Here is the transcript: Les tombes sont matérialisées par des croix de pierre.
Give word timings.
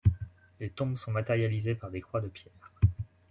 Les 0.59 0.71
tombes 0.71 0.97
sont 0.97 1.11
matérialisées 1.11 1.75
par 1.75 1.91
des 1.91 2.01
croix 2.01 2.21
de 2.21 2.27
pierre. 2.27 2.71